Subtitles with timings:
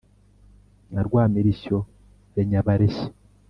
[1.05, 1.77] rwa mirishyo
[2.35, 3.07] ya nyabareshya